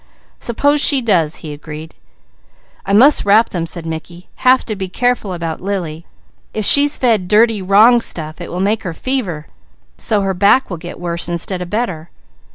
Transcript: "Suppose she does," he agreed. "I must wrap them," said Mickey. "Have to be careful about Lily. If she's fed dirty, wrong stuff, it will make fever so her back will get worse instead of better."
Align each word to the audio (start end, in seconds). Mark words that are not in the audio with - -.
"Suppose 0.39 0.81
she 0.81 0.99
does," 0.99 1.35
he 1.45 1.53
agreed. 1.53 1.93
"I 2.87 2.91
must 2.91 3.23
wrap 3.23 3.49
them," 3.49 3.67
said 3.67 3.85
Mickey. 3.85 4.29
"Have 4.37 4.65
to 4.65 4.75
be 4.75 4.89
careful 4.89 5.31
about 5.31 5.61
Lily. 5.61 6.07
If 6.55 6.65
she's 6.65 6.97
fed 6.97 7.27
dirty, 7.27 7.61
wrong 7.61 8.01
stuff, 8.01 8.41
it 8.41 8.49
will 8.49 8.59
make 8.61 8.81
fever 8.95 9.45
so 9.99 10.21
her 10.21 10.33
back 10.33 10.71
will 10.71 10.77
get 10.77 10.99
worse 10.99 11.29
instead 11.29 11.61
of 11.61 11.69
better." 11.69 12.09